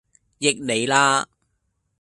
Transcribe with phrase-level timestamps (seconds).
[0.39, 1.29] 益你啦